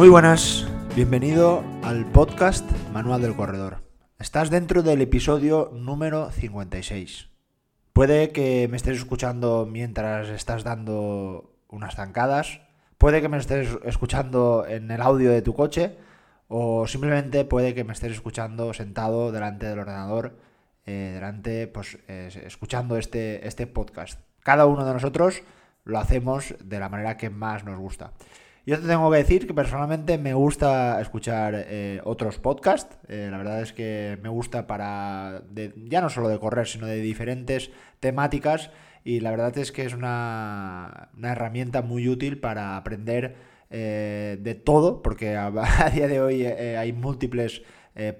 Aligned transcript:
Muy 0.00 0.08
buenas, 0.08 0.66
bienvenido 0.96 1.62
al 1.82 2.06
podcast 2.06 2.64
Manual 2.90 3.20
del 3.20 3.36
Corredor. 3.36 3.82
Estás 4.18 4.48
dentro 4.48 4.82
del 4.82 5.02
episodio 5.02 5.70
número 5.74 6.30
56. 6.30 7.28
Puede 7.92 8.30
que 8.30 8.66
me 8.70 8.78
estés 8.78 8.96
escuchando 8.96 9.68
mientras 9.70 10.30
estás 10.30 10.64
dando 10.64 11.52
unas 11.68 11.96
zancadas, 11.96 12.62
puede 12.96 13.20
que 13.20 13.28
me 13.28 13.36
estés 13.36 13.76
escuchando 13.84 14.64
en 14.66 14.90
el 14.90 15.02
audio 15.02 15.30
de 15.30 15.42
tu 15.42 15.52
coche 15.52 15.98
o 16.48 16.86
simplemente 16.86 17.44
puede 17.44 17.74
que 17.74 17.84
me 17.84 17.92
estés 17.92 18.12
escuchando 18.12 18.72
sentado 18.72 19.32
delante 19.32 19.66
del 19.66 19.80
ordenador, 19.80 20.38
eh, 20.86 21.10
delante, 21.12 21.66
pues 21.66 21.98
escuchando 22.08 22.96
este, 22.96 23.46
este 23.46 23.66
podcast. 23.66 24.18
Cada 24.42 24.64
uno 24.64 24.86
de 24.86 24.94
nosotros 24.94 25.42
lo 25.84 25.98
hacemos 25.98 26.54
de 26.58 26.80
la 26.80 26.88
manera 26.88 27.18
que 27.18 27.28
más 27.28 27.64
nos 27.64 27.78
gusta. 27.78 28.14
Yo 28.70 28.78
te 28.78 28.86
tengo 28.86 29.10
que 29.10 29.16
decir 29.16 29.48
que 29.48 29.52
personalmente 29.52 30.16
me 30.16 30.32
gusta 30.32 31.00
escuchar 31.00 31.54
eh, 31.56 32.00
otros 32.04 32.38
podcasts. 32.38 33.00
Eh, 33.08 33.26
la 33.28 33.36
verdad 33.36 33.62
es 33.62 33.72
que 33.72 34.16
me 34.22 34.28
gusta 34.28 34.68
para, 34.68 35.42
ya 35.88 36.00
no 36.00 36.08
solo 36.08 36.28
de 36.28 36.38
correr, 36.38 36.68
sino 36.68 36.86
de 36.86 37.00
diferentes 37.00 37.72
temáticas. 37.98 38.70
Y 39.02 39.18
la 39.18 39.32
verdad 39.32 39.58
es 39.58 39.72
que 39.72 39.86
es 39.86 39.92
una, 39.92 41.08
herramienta 41.20 41.82
muy 41.82 42.08
útil 42.08 42.38
para 42.38 42.76
aprender 42.76 43.34
eh, 43.70 44.38
de 44.40 44.54
todo, 44.54 45.02
porque 45.02 45.36
a, 45.36 45.50
día 45.92 46.06
de 46.06 46.20
hoy 46.20 46.46
hay 46.46 46.92
múltiples 46.92 47.62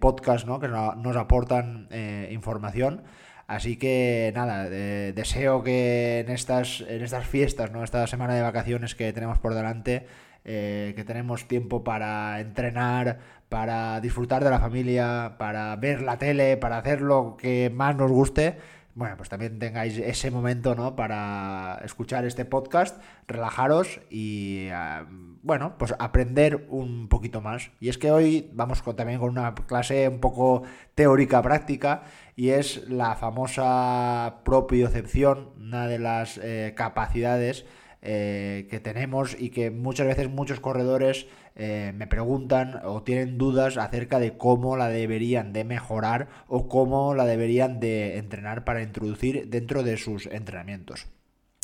podcasts 0.00 0.50
que 0.60 0.66
nos 0.66 1.16
aportan 1.16 1.88
información. 2.28 3.04
Así 3.50 3.76
que 3.76 4.30
nada, 4.32 4.70
deseo 4.70 5.64
que 5.64 6.20
en 6.20 6.30
estas, 6.30 6.82
en 6.82 7.02
estas 7.02 7.26
fiestas, 7.26 7.72
¿no? 7.72 7.82
esta 7.82 8.06
semana 8.06 8.32
de 8.36 8.42
vacaciones 8.42 8.94
que 8.94 9.12
tenemos 9.12 9.40
por 9.40 9.54
delante, 9.54 10.06
eh, 10.44 10.92
que 10.94 11.02
tenemos 11.02 11.48
tiempo 11.48 11.82
para 11.82 12.38
entrenar, 12.38 13.18
para 13.48 14.00
disfrutar 14.00 14.44
de 14.44 14.50
la 14.50 14.60
familia, 14.60 15.34
para 15.36 15.74
ver 15.74 16.00
la 16.00 16.16
tele, 16.16 16.58
para 16.58 16.78
hacer 16.78 17.00
lo 17.00 17.36
que 17.36 17.72
más 17.74 17.96
nos 17.96 18.12
guste, 18.12 18.56
bueno, 18.94 19.16
pues 19.16 19.28
también 19.28 19.58
tengáis 19.58 19.98
ese 19.98 20.30
momento, 20.30 20.74
¿no? 20.74 20.94
Para 20.94 21.80
escuchar 21.84 22.24
este 22.24 22.44
podcast, 22.44 23.00
relajaros 23.26 24.00
y, 24.10 24.68
ah, 24.72 25.06
bueno, 25.42 25.78
pues 25.78 25.94
aprender 25.98 26.66
un 26.68 27.08
poquito 27.08 27.40
más. 27.40 27.70
Y 27.80 27.88
es 27.88 27.98
que 27.98 28.10
hoy 28.10 28.50
vamos 28.52 28.82
también 28.96 29.20
con 29.20 29.30
una 29.30 29.54
clase 29.54 30.08
un 30.08 30.20
poco 30.20 30.64
teórica 30.94 31.40
práctica 31.40 32.02
y 32.40 32.52
es 32.52 32.88
la 32.88 33.16
famosa 33.16 34.36
propiocepción, 34.46 35.50
una 35.58 35.86
de 35.86 35.98
las 35.98 36.40
eh, 36.42 36.72
capacidades 36.74 37.66
eh, 38.00 38.66
que 38.70 38.80
tenemos 38.80 39.36
y 39.38 39.50
que 39.50 39.70
muchas 39.70 40.06
veces 40.06 40.30
muchos 40.30 40.58
corredores 40.58 41.26
eh, 41.54 41.92
me 41.94 42.06
preguntan 42.06 42.80
o 42.82 43.02
tienen 43.02 43.36
dudas 43.36 43.76
acerca 43.76 44.18
de 44.18 44.38
cómo 44.38 44.78
la 44.78 44.88
deberían 44.88 45.52
de 45.52 45.64
mejorar 45.64 46.28
o 46.48 46.66
cómo 46.66 47.14
la 47.14 47.26
deberían 47.26 47.78
de 47.78 48.16
entrenar 48.16 48.64
para 48.64 48.82
introducir 48.82 49.50
dentro 49.50 49.82
de 49.82 49.98
sus 49.98 50.24
entrenamientos. 50.24 51.08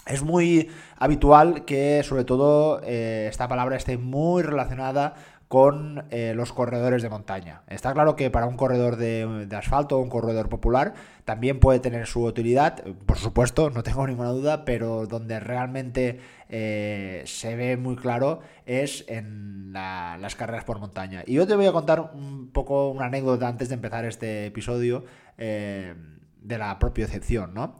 Es 0.06 0.22
muy 0.22 0.68
habitual 0.98 1.64
que 1.64 2.02
sobre 2.04 2.24
todo 2.24 2.82
esta 2.82 3.48
palabra 3.48 3.76
esté 3.76 3.96
muy 3.96 4.42
relacionada 4.42 5.14
con 5.48 6.06
eh, 6.10 6.32
los 6.34 6.52
corredores 6.52 7.02
de 7.02 7.08
montaña. 7.08 7.62
Está 7.68 7.92
claro 7.92 8.16
que 8.16 8.30
para 8.30 8.46
un 8.46 8.56
corredor 8.56 8.96
de, 8.96 9.46
asfalto 9.56 9.96
o 9.96 10.00
un 10.00 10.08
corredor 10.08 10.48
popular 10.48 10.94
también 11.24 11.60
puede 11.60 11.78
tener 11.78 12.06
su 12.06 12.24
utilidad, 12.24 12.82
por 13.06 13.16
supuesto, 13.16 13.70
no 13.70 13.82
tengo 13.82 14.06
ninguna 14.08 14.30
duda, 14.30 14.64
pero 14.64 15.06
donde 15.06 15.38
realmente 15.38 16.20
eh, 16.48 17.22
se 17.26 17.54
ve 17.54 17.76
muy 17.76 17.96
claro 17.96 18.40
es 18.66 19.04
en 19.08 19.72
las 19.72 20.34
carreras 20.34 20.64
por 20.64 20.80
montaña. 20.80 21.22
Y 21.26 21.34
yo 21.34 21.46
te 21.46 21.54
voy 21.54 21.66
a 21.66 21.72
contar 21.72 22.10
un 22.14 22.50
poco 22.50 22.90
una 22.90 23.06
anécdota 23.06 23.46
antes 23.46 23.68
de 23.68 23.74
empezar 23.74 24.04
este 24.04 24.46
episodio 24.46 25.04
eh, 25.38 25.94
de 26.40 26.58
la 26.58 26.78
propiocepción, 26.78 27.54
¿no? 27.54 27.76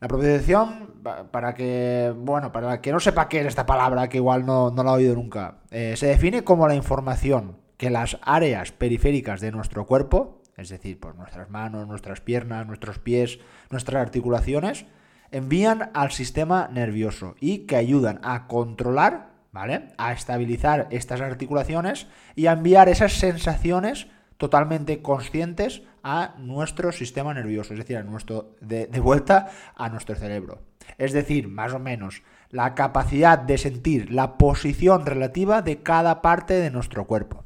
La 0.00 0.08
propiocepción, 0.08 0.94
para 1.30 1.52
que, 1.52 2.14
bueno, 2.16 2.52
para 2.52 2.80
que 2.80 2.90
no 2.90 3.00
sepa 3.00 3.28
qué 3.28 3.40
es 3.40 3.46
esta 3.46 3.66
palabra, 3.66 4.08
que 4.08 4.16
igual 4.16 4.46
no, 4.46 4.70
no 4.70 4.82
la 4.82 4.92
ha 4.92 4.94
oído 4.94 5.14
nunca, 5.14 5.58
eh, 5.70 5.94
se 5.96 6.06
define 6.06 6.42
como 6.42 6.66
la 6.66 6.74
información 6.74 7.58
que 7.76 7.90
las 7.90 8.18
áreas 8.22 8.72
periféricas 8.72 9.42
de 9.42 9.52
nuestro 9.52 9.86
cuerpo, 9.86 10.40
es 10.56 10.70
decir, 10.70 10.98
por 10.98 11.16
nuestras 11.16 11.50
manos, 11.50 11.86
nuestras 11.86 12.22
piernas, 12.22 12.66
nuestros 12.66 12.98
pies, 12.98 13.40
nuestras 13.70 14.00
articulaciones, 14.00 14.86
envían 15.32 15.90
al 15.92 16.12
sistema 16.12 16.68
nervioso 16.72 17.34
y 17.38 17.66
que 17.66 17.76
ayudan 17.76 18.20
a 18.22 18.46
controlar, 18.46 19.32
¿vale? 19.52 19.88
A 19.98 20.12
estabilizar 20.12 20.88
estas 20.90 21.20
articulaciones 21.20 22.06
y 22.36 22.46
a 22.46 22.52
enviar 22.52 22.88
esas 22.88 23.12
sensaciones 23.12 24.08
totalmente 24.38 25.02
conscientes 25.02 25.82
a 26.02 26.34
nuestro 26.38 26.92
sistema 26.92 27.34
nervioso, 27.34 27.72
es 27.72 27.78
decir, 27.78 27.96
a 27.96 28.02
nuestro, 28.02 28.56
de, 28.60 28.86
vuelta 29.00 29.50
a 29.74 29.88
nuestro 29.88 30.14
cerebro. 30.14 30.62
Es 30.98 31.12
decir, 31.12 31.48
más 31.48 31.72
o 31.72 31.78
menos, 31.78 32.22
la 32.50 32.74
capacidad 32.74 33.38
de 33.38 33.58
sentir 33.58 34.12
la 34.12 34.38
posición 34.38 35.06
relativa 35.06 35.62
de 35.62 35.82
cada 35.82 36.22
parte 36.22 36.54
de 36.54 36.70
nuestro 36.70 37.06
cuerpo. 37.06 37.44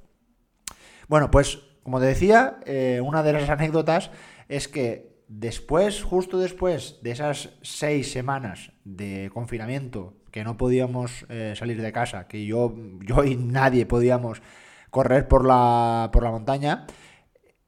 Bueno, 1.08 1.30
pues 1.30 1.58
como 1.82 2.00
te 2.00 2.06
decía, 2.06 2.60
eh, 2.64 3.00
una 3.04 3.22
de 3.22 3.34
las 3.34 3.48
anécdotas 3.50 4.10
es 4.48 4.68
que 4.68 5.22
después, 5.28 6.02
justo 6.02 6.38
después 6.38 6.98
de 7.02 7.10
esas 7.10 7.50
seis 7.62 8.10
semanas 8.10 8.72
de 8.84 9.30
confinamiento, 9.32 10.14
que 10.30 10.44
no 10.44 10.56
podíamos 10.56 11.26
eh, 11.28 11.54
salir 11.56 11.80
de 11.80 11.92
casa, 11.92 12.26
que 12.26 12.44
yo, 12.46 12.74
yo 13.00 13.22
y 13.24 13.36
nadie 13.36 13.86
podíamos 13.86 14.42
correr 14.90 15.28
por 15.28 15.44
la, 15.44 16.10
por 16.12 16.22
la 16.22 16.30
montaña, 16.30 16.86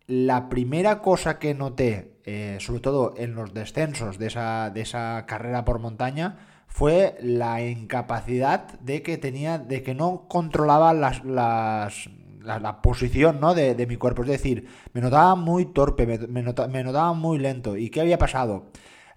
la 0.07 0.49
primera 0.49 1.01
cosa 1.01 1.39
que 1.39 1.55
noté, 1.55 2.13
eh, 2.25 2.59
sobre 2.61 2.81
todo 2.81 3.15
en 3.17 3.35
los 3.35 3.55
descensos 3.55 4.19
de 4.19 4.29
esa, 4.29 4.71
de 4.71 4.83
esa 4.83 5.25
carrera 5.27 5.65
por 5.65 5.81
montaña, 5.81 6.37
fue 6.69 7.17
la 7.21 7.63
incapacidad 7.63 8.79
de 8.81 9.03
que 9.03 9.19
tenía, 9.19 9.59
de 9.59 9.83
que 9.83 9.95
no 9.95 10.27
controlaba 10.29 10.93
las, 10.93 11.25
las 11.25 12.09
la, 12.43 12.83
posición 12.83 13.41
¿no? 13.41 13.55
de, 13.55 13.87
mi 13.87 13.97
cuerpo. 13.97 14.23
Es 14.23 14.29
decir, 14.29 14.69
me 14.93 15.01
notaba 15.01 15.35
muy 15.35 15.67
torpe, 15.67 16.07
me, 16.07 16.19
me, 16.19 16.43
notaba 16.43 17.13
muy 17.13 17.39
lento. 17.39 17.77
¿Y 17.77 17.91
qué 17.91 18.01
había 18.01 18.19
pasado? 18.19 18.67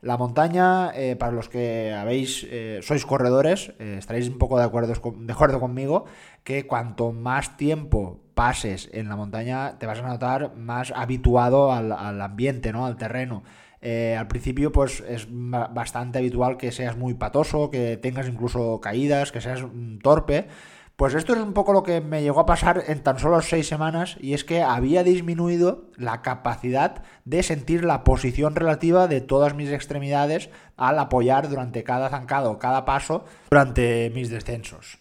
La 0.02 0.18
montaña, 0.18 0.92
eh, 0.96 1.18
para 1.18 1.34
los 1.34 1.50
que 1.50 1.94
habéis, 1.94 2.48
eh, 2.50 2.80
sois 2.82 3.06
corredores, 3.06 3.74
estaréis 3.80 4.30
un 4.30 4.38
poco 4.38 4.58
de 4.58 4.64
acuerdo, 4.64 4.94
de 4.94 5.34
acuerdo 5.34 5.60
conmigo, 5.60 6.06
que 6.44 6.66
cuanto 6.66 7.12
más 7.12 7.58
tiempo 7.58 8.22
pases 8.40 8.90
en 8.94 9.10
la 9.10 9.18
montaña, 9.18 9.78
te 9.80 9.86
vas 9.86 10.00
a 10.00 10.08
notar 10.08 10.56
más 10.56 10.94
habituado 10.96 11.74
al, 11.74 12.22
ambiente, 12.22 12.72
¿no? 12.72 12.86
Al 12.86 12.96
terreno. 12.96 13.44
al 13.82 14.28
principio, 14.30 14.72
pues 14.72 15.02
es 15.02 15.28
bastante 15.30 16.20
habitual 16.20 16.56
que 16.56 16.72
seas 16.72 16.96
muy 16.96 17.16
patoso, 17.16 17.70
que 17.70 17.98
tengas 17.98 18.30
incluso 18.30 18.80
caídas, 18.80 19.34
que 19.34 19.42
seas 19.42 19.64
mm, 19.64 19.98
torpe. 19.98 20.48
Pues 20.96 21.16
esto 21.16 21.34
es 21.34 21.40
un 21.40 21.52
poco 21.52 21.74
lo 21.74 21.84
que 21.84 22.00
me 22.00 22.22
llegó 22.22 22.40
a 22.40 22.46
pasar 22.46 22.82
en 22.88 23.04
tan 23.04 23.20
solo 23.20 23.42
seis 23.42 23.68
semanas 23.68 24.16
y 24.22 24.34
es 24.34 24.46
que 24.46 24.62
había 24.62 25.04
disminuido 25.04 25.90
la 25.98 26.22
capacidad 26.22 27.04
de 27.26 27.44
sentir 27.44 27.84
la 27.84 28.06
posición 28.06 28.56
relativa 28.56 29.10
de 29.10 29.20
todas 29.20 29.54
mis 29.54 29.70
extremidades 29.70 30.50
al 30.78 30.98
apoyar 30.98 31.50
durante 31.50 31.84
cada 31.84 32.08
zancado, 32.08 32.58
cada 32.58 32.86
paso 32.86 33.26
durante 33.50 34.10
mis 34.16 34.30
descensos. 34.30 35.00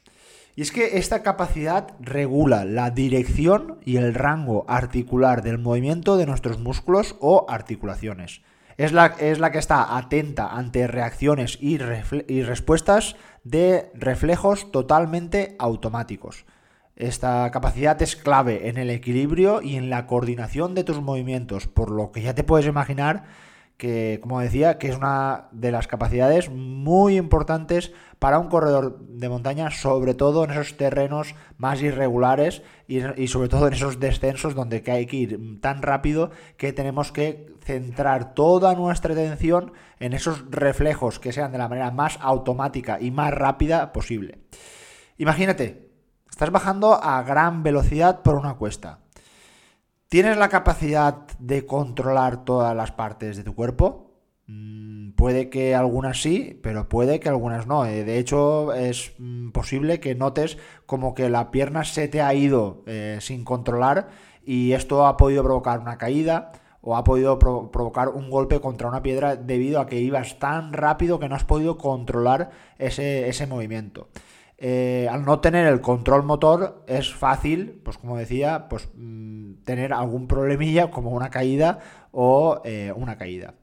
Y 0.58 0.62
es 0.62 0.72
que 0.72 0.98
esta 0.98 1.22
capacidad 1.22 1.92
regula 2.00 2.64
la 2.64 2.90
dirección 2.90 3.78
y 3.84 3.96
el 3.96 4.12
rango 4.12 4.64
articular 4.66 5.42
del 5.42 5.58
movimiento 5.58 6.16
de 6.16 6.26
nuestros 6.26 6.58
músculos 6.58 7.14
o 7.20 7.46
articulaciones. 7.48 8.42
Es 8.76 8.90
la, 8.90 9.06
es 9.20 9.38
la 9.38 9.52
que 9.52 9.58
está 9.58 9.96
atenta 9.96 10.48
ante 10.48 10.88
reacciones 10.88 11.58
y, 11.60 11.78
y 12.26 12.42
respuestas 12.42 13.14
de 13.44 13.92
reflejos 13.94 14.72
totalmente 14.72 15.54
automáticos. 15.60 16.44
Esta 16.96 17.48
capacidad 17.52 18.02
es 18.02 18.16
clave 18.16 18.68
en 18.68 18.78
el 18.78 18.90
equilibrio 18.90 19.62
y 19.62 19.76
en 19.76 19.90
la 19.90 20.08
coordinación 20.08 20.74
de 20.74 20.82
tus 20.82 21.00
movimientos, 21.00 21.68
por 21.68 21.92
lo 21.92 22.10
que 22.10 22.22
ya 22.22 22.34
te 22.34 22.42
puedes 22.42 22.66
imaginar 22.66 23.26
que, 23.78 24.18
como 24.20 24.40
decía, 24.40 24.76
que 24.76 24.88
es 24.88 24.96
una 24.96 25.48
de 25.52 25.70
las 25.70 25.86
capacidades 25.86 26.50
muy 26.50 27.16
importantes 27.16 27.92
para 28.18 28.40
un 28.40 28.48
corredor 28.48 28.98
de 28.98 29.28
montaña, 29.28 29.70
sobre 29.70 30.14
todo 30.14 30.44
en 30.44 30.50
esos 30.50 30.76
terrenos 30.76 31.36
más 31.58 31.80
irregulares 31.80 32.62
y, 32.88 33.28
sobre 33.28 33.48
todo 33.48 33.68
en 33.68 33.74
esos 33.74 34.00
descensos 34.00 34.56
donde 34.56 34.82
hay 34.88 35.06
que 35.06 35.16
ir 35.16 35.60
tan 35.60 35.80
rápido 35.80 36.32
que 36.56 36.72
tenemos 36.72 37.12
que 37.12 37.54
centrar 37.62 38.34
toda 38.34 38.74
nuestra 38.74 39.12
atención 39.12 39.72
en 40.00 40.12
esos 40.12 40.50
reflejos 40.50 41.20
que 41.20 41.32
sean 41.32 41.52
de 41.52 41.58
la 41.58 41.68
manera 41.68 41.92
más 41.92 42.18
automática 42.20 42.98
y 43.00 43.12
más 43.12 43.32
rápida 43.32 43.92
posible. 43.92 44.40
Imagínate, 45.18 45.88
estás 46.28 46.50
bajando 46.50 46.94
a 47.00 47.22
gran 47.22 47.62
velocidad 47.62 48.22
por 48.22 48.34
una 48.34 48.54
cuesta 48.54 48.98
¿Tienes 50.08 50.38
la 50.38 50.48
capacidad 50.48 51.26
de 51.38 51.66
controlar 51.66 52.46
todas 52.46 52.74
las 52.74 52.92
partes 52.92 53.36
de 53.36 53.44
tu 53.44 53.54
cuerpo? 53.54 54.10
Mm, 54.46 55.10
puede 55.10 55.50
que 55.50 55.74
algunas 55.74 56.22
sí, 56.22 56.58
pero 56.62 56.88
puede 56.88 57.20
que 57.20 57.28
algunas 57.28 57.66
no. 57.66 57.84
Eh, 57.84 58.04
de 58.04 58.18
hecho, 58.18 58.72
es 58.72 59.12
mm, 59.18 59.50
posible 59.50 60.00
que 60.00 60.14
notes 60.14 60.56
como 60.86 61.14
que 61.14 61.28
la 61.28 61.50
pierna 61.50 61.84
se 61.84 62.08
te 62.08 62.22
ha 62.22 62.32
ido 62.32 62.84
eh, 62.86 63.18
sin 63.20 63.44
controlar 63.44 64.08
y 64.42 64.72
esto 64.72 65.06
ha 65.06 65.18
podido 65.18 65.42
provocar 65.44 65.78
una 65.80 65.98
caída 65.98 66.52
o 66.80 66.96
ha 66.96 67.04
podido 67.04 67.38
provocar 67.38 68.08
un 68.08 68.30
golpe 68.30 68.60
contra 68.60 68.88
una 68.88 69.02
piedra 69.02 69.36
debido 69.36 69.78
a 69.78 69.86
que 69.86 70.00
ibas 70.00 70.38
tan 70.38 70.72
rápido 70.72 71.18
que 71.18 71.28
no 71.28 71.34
has 71.34 71.44
podido 71.44 71.76
controlar 71.76 72.48
ese, 72.78 73.28
ese 73.28 73.46
movimiento. 73.46 74.08
Eh, 74.60 75.06
al 75.08 75.24
no 75.24 75.38
tener 75.38 75.66
el 75.68 75.80
control 75.80 76.24
motor 76.24 76.84
es 76.88 77.14
fácil, 77.14 77.80
pues 77.84 77.96
como 77.96 78.16
decía, 78.16 78.68
pues 78.68 78.88
mm, 78.94 79.62
tener 79.64 79.92
algún 79.92 80.26
problemilla 80.26 80.90
como 80.90 81.10
una 81.10 81.30
caída 81.30 81.78
o 82.10 82.60
una 82.96 83.16
caída. 83.16 83.54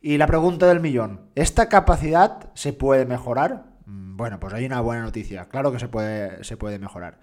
Y 0.00 0.16
la 0.16 0.26
pregunta 0.26 0.66
del 0.66 0.80
millón, 0.80 1.20
¿esta 1.34 1.68
capacidad 1.68 2.50
se 2.54 2.72
puede 2.72 3.04
mejorar? 3.04 3.64
Mm, 3.84 4.16
bueno, 4.16 4.40
pues 4.40 4.54
hay 4.54 4.64
una 4.64 4.80
buena 4.80 5.02
noticia, 5.02 5.46
claro 5.46 5.72
que 5.72 5.78
se 5.78 5.88
puede, 5.88 6.42
se 6.44 6.56
puede 6.56 6.78
mejorar. 6.78 7.18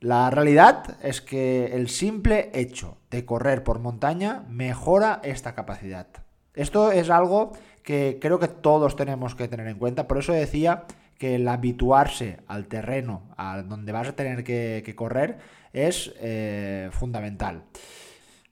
La 0.00 0.30
realidad 0.30 0.96
es 1.02 1.20
que 1.20 1.74
el 1.74 1.88
simple 1.88 2.50
hecho 2.54 2.98
de 3.10 3.24
correr 3.24 3.64
por 3.64 3.80
montaña 3.80 4.44
mejora 4.48 5.20
esta 5.24 5.54
capacidad. 5.54 6.06
Esto 6.54 6.92
es 6.92 7.10
algo 7.10 7.52
que 7.82 8.18
creo 8.20 8.38
que 8.38 8.48
todos 8.48 8.94
tenemos 8.94 9.34
que 9.34 9.48
tener 9.48 9.66
en 9.68 9.78
cuenta, 9.78 10.06
por 10.06 10.18
eso 10.18 10.32
decía 10.32 10.84
que 11.18 11.36
el 11.36 11.48
habituarse 11.48 12.40
al 12.46 12.66
terreno, 12.66 13.30
a 13.36 13.62
donde 13.62 13.92
vas 13.92 14.08
a 14.08 14.16
tener 14.16 14.44
que, 14.44 14.94
correr, 14.96 15.38
es 15.72 16.12
eh, 16.20 16.88
fundamental. 16.92 17.64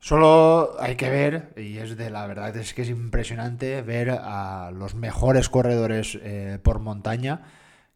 Solo 0.00 0.76
hay 0.80 0.96
que 0.96 1.08
ver, 1.08 1.54
y 1.56 1.78
es 1.78 1.96
de 1.96 2.10
la 2.10 2.26
verdad 2.26 2.54
es 2.56 2.74
que 2.74 2.82
es 2.82 2.90
impresionante 2.90 3.80
ver 3.80 4.10
a 4.10 4.70
los 4.70 4.94
mejores 4.94 5.48
corredores 5.48 6.18
eh, 6.22 6.58
por 6.62 6.78
montaña 6.78 7.42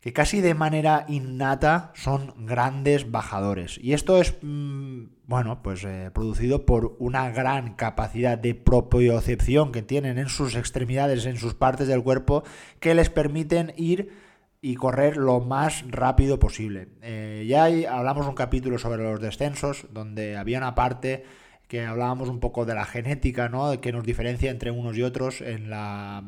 que 0.01 0.13
casi 0.13 0.41
de 0.41 0.55
manera 0.55 1.05
innata 1.09 1.93
son 1.95 2.47
grandes 2.47 3.11
bajadores. 3.11 3.79
Y 3.83 3.95
esto 3.95 4.21
es, 4.21 4.37
mm, 4.43 5.07
bueno, 5.27 5.61
pues 5.63 5.85
eh, 5.85 6.11
producido 6.15 6.65
por 6.65 6.97
una 7.01 7.31
gran 7.31 7.75
capacidad 7.75 8.39
de 8.39 8.55
propiocepción 8.55 9.73
que 9.73 9.83
tienen 9.83 10.19
en 10.19 10.29
sus 10.29 10.55
extremidades, 10.55 11.27
en 11.27 11.37
sus 11.37 11.55
partes 11.55 11.89
del 11.89 12.03
cuerpo, 12.03 12.45
que 12.79 12.95
les 12.95 13.11
permiten 13.11 13.73
ir 13.77 14.28
y 14.61 14.75
correr 14.75 15.17
lo 15.17 15.41
más 15.41 15.85
rápido 15.89 16.39
posible. 16.39 16.89
Eh, 17.03 17.45
ya 17.49 17.65
hablamos 17.91 18.27
un 18.27 18.35
capítulo 18.35 18.79
sobre 18.79 19.03
los 19.03 19.21
descensos, 19.21 19.87
donde 19.93 20.37
había 20.37 20.59
una 20.59 20.75
parte 20.75 21.25
que 21.69 21.85
hablábamos 21.85 22.31
un 22.31 22.41
poco 22.41 22.65
de 22.65 22.75
la 22.75 22.87
genética, 22.87 23.49
¿no? 23.49 23.79
Que 23.81 23.93
nos 23.93 24.05
diferencia 24.05 24.51
entre 24.51 24.71
unos 24.71 24.97
y 24.97 25.03
otros, 25.03 25.43
en 25.43 25.69
la, 25.69 26.25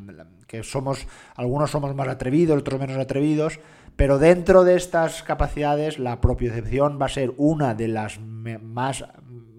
que 0.47 0.63
somos, 0.63 1.07
algunos 1.35 1.71
somos 1.71 1.95
más 1.95 2.09
atrevidos, 2.09 2.59
otros 2.59 2.79
menos 2.79 2.99
atrevidos, 2.99 3.59
pero 3.97 4.19
dentro 4.19 4.65
de 4.65 4.77
estas 4.77 5.23
capacidades 5.23 5.99
la 5.99 6.21
propiocepción 6.21 6.99
va 7.01 7.07
a 7.07 7.09
ser 7.09 7.33
una 7.39 7.75
de 7.75 7.89
las 7.89 8.21
más, 8.21 9.05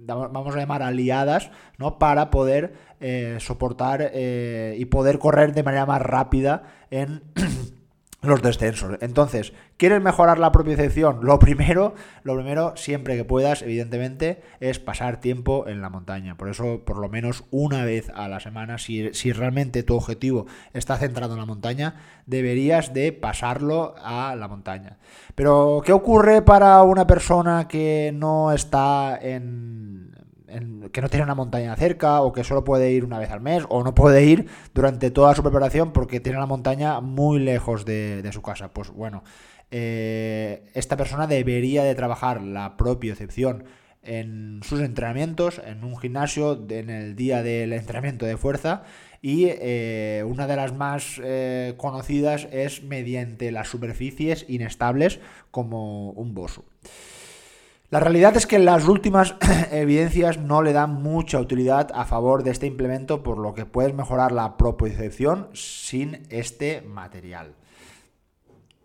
vamos 0.05 0.55
a 0.55 0.59
llamar 0.59 0.83
aliadas, 0.83 1.49
¿no? 1.79 1.97
Para 1.97 2.29
poder 2.29 2.73
eh, 2.99 3.37
soportar 3.39 4.11
eh, 4.13 4.75
y 4.77 4.85
poder 4.85 5.17
correr 5.17 5.53
de 5.53 5.63
manera 5.63 5.87
más 5.87 6.01
rápida 6.01 6.63
en 6.91 7.23
los 8.21 8.41
descensos. 8.41 8.97
Entonces, 9.01 9.53
¿quieres 9.77 10.01
mejorar 10.01 10.37
la 10.37 10.51
propiocepción? 10.51 11.19
Lo 11.23 11.39
primero, 11.39 11.95
lo 12.23 12.35
primero, 12.35 12.73
siempre 12.75 13.17
que 13.17 13.25
puedas, 13.25 13.63
evidentemente, 13.63 14.41
es 14.59 14.79
pasar 14.79 15.19
tiempo 15.19 15.67
en 15.67 15.81
la 15.81 15.89
montaña. 15.89 16.37
Por 16.37 16.49
eso, 16.49 16.81
por 16.85 16.99
lo 16.99 17.09
menos 17.09 17.45
una 17.49 17.83
vez 17.83 18.11
a 18.13 18.27
la 18.27 18.39
semana, 18.39 18.77
si, 18.77 19.13
si 19.13 19.31
realmente 19.31 19.81
tu 19.83 19.95
objetivo 19.95 20.45
está 20.73 20.97
centrado 20.97 21.33
en 21.33 21.39
la 21.39 21.45
montaña, 21.47 21.95
deberías 22.27 22.93
de 22.93 23.11
pasarlo 23.11 23.95
a 23.97 24.35
la 24.35 24.47
montaña. 24.47 24.97
Pero, 25.33 25.81
¿qué 25.83 25.91
ocurre 25.91 26.43
para 26.43 26.83
una 26.83 27.07
persona 27.07 27.67
que 27.67 28.11
no 28.13 28.51
está 28.51 29.17
en 29.19 30.11
que 30.91 31.01
no 31.01 31.09
tiene 31.09 31.23
una 31.23 31.35
montaña 31.35 31.75
cerca 31.75 32.21
o 32.21 32.31
que 32.31 32.43
solo 32.43 32.63
puede 32.63 32.91
ir 32.91 33.05
una 33.05 33.19
vez 33.19 33.31
al 33.31 33.41
mes 33.41 33.63
o 33.69 33.83
no 33.83 33.95
puede 33.95 34.23
ir 34.25 34.47
durante 34.73 35.11
toda 35.11 35.35
su 35.35 35.43
preparación 35.43 35.93
porque 35.93 36.19
tiene 36.19 36.39
la 36.39 36.45
montaña 36.45 36.99
muy 36.99 37.39
lejos 37.39 37.85
de, 37.85 38.29
su 38.31 38.41
casa. 38.41 38.73
Pues 38.73 38.89
bueno, 38.89 39.23
eh, 39.71 40.69
esta 40.73 40.97
persona 40.97 41.27
debería 41.27 41.83
de 41.83 41.95
trabajar 41.95 42.41
la 42.41 42.77
propia 42.77 43.13
excepción 43.13 43.63
en 44.03 44.61
sus 44.63 44.81
entrenamientos, 44.81 45.61
en 45.65 45.83
un 45.83 45.97
gimnasio, 45.97 46.65
en 46.69 46.89
el 46.89 47.15
día 47.15 47.43
del 47.43 47.73
entrenamiento 47.73 48.25
de 48.25 48.37
fuerza 48.37 48.83
y 49.21 49.45
eh, 49.49 50.23
una 50.25 50.47
de 50.47 50.55
las 50.55 50.73
más 50.73 51.21
eh, 51.23 51.75
conocidas 51.77 52.47
es 52.51 52.83
mediante 52.83 53.51
las 53.51 53.67
superficies 53.67 54.45
inestables 54.47 55.19
como 55.51 56.11
un 56.11 56.33
bosu. 56.33 56.63
La 57.91 57.99
realidad 57.99 58.37
es 58.37 58.47
que 58.47 58.57
las 58.57 58.87
últimas 58.87 59.35
evidencias 59.73 60.37
no 60.39 60.61
le 60.61 60.71
dan 60.71 60.93
mucha 61.03 61.39
utilidad 61.39 61.89
a 61.93 62.05
favor 62.05 62.41
de 62.41 62.51
este 62.51 62.65
implemento, 62.65 63.21
por 63.21 63.37
lo 63.37 63.53
que 63.53 63.65
puedes 63.65 63.93
mejorar 63.93 64.31
la 64.31 64.55
propiocepción 64.55 65.49
sin 65.51 66.25
este 66.29 66.79
material. 66.83 67.53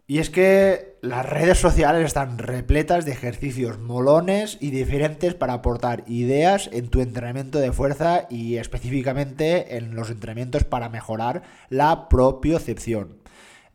Y 0.09 0.19
es 0.19 0.29
que 0.29 0.99
las 1.03 1.25
redes 1.25 1.59
sociales 1.59 2.05
están 2.05 2.39
repletas 2.39 3.05
de 3.05 3.13
ejercicios 3.13 3.79
molones 3.79 4.59
y 4.61 4.71
diferentes 4.71 5.35
para 5.35 5.53
aportar 5.53 6.03
ideas 6.09 6.69
en 6.73 6.89
tu 6.89 7.01
entrenamiento 7.01 7.61
de 7.61 7.71
fuerza 7.71 8.27
y 8.29 8.57
específicamente 8.57 9.77
en 9.77 9.95
los 9.95 10.11
entrenamientos 10.11 10.65
para 10.65 10.89
mejorar 10.89 11.43
la 11.69 12.09
propiocepción. 12.09 13.19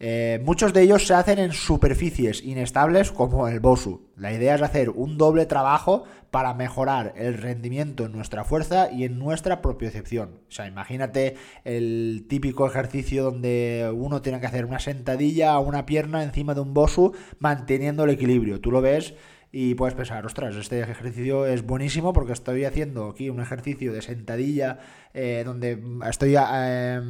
Eh, 0.03 0.41
muchos 0.43 0.73
de 0.73 0.81
ellos 0.81 1.05
se 1.05 1.13
hacen 1.13 1.37
en 1.37 1.51
superficies 1.51 2.43
inestables 2.43 3.11
como 3.11 3.47
el 3.47 3.59
Bosu. 3.59 4.09
La 4.15 4.33
idea 4.33 4.55
es 4.55 4.61
hacer 4.63 4.89
un 4.89 5.15
doble 5.15 5.45
trabajo 5.45 6.05
para 6.31 6.55
mejorar 6.55 7.13
el 7.15 7.37
rendimiento 7.37 8.05
en 8.05 8.11
nuestra 8.11 8.43
fuerza 8.43 8.91
y 8.91 9.03
en 9.03 9.19
nuestra 9.19 9.61
propiocepción. 9.61 10.39
O 10.49 10.51
sea, 10.51 10.65
imagínate 10.65 11.35
el 11.65 12.25
típico 12.27 12.65
ejercicio 12.65 13.25
donde 13.25 13.93
uno 13.93 14.23
tiene 14.23 14.39
que 14.39 14.47
hacer 14.47 14.65
una 14.65 14.79
sentadilla 14.79 15.51
a 15.51 15.59
una 15.59 15.85
pierna 15.85 16.23
encima 16.23 16.55
de 16.55 16.61
un 16.61 16.73
Bosu 16.73 17.13
manteniendo 17.37 18.05
el 18.05 18.09
equilibrio. 18.09 18.59
Tú 18.59 18.71
lo 18.71 18.81
ves 18.81 19.13
y 19.53 19.75
puedes 19.75 19.95
pensar, 19.95 20.25
ostras, 20.25 20.55
este 20.55 20.79
ejercicio 20.79 21.45
es 21.45 21.65
buenísimo 21.65 22.13
porque 22.13 22.31
estoy 22.31 22.63
haciendo 22.63 23.09
aquí 23.09 23.29
un 23.29 23.41
ejercicio 23.41 23.91
de 23.91 24.01
sentadilla 24.01 24.79
eh, 25.13 25.43
donde 25.45 25.77
estoy 26.07 26.35
eh, 26.37 27.01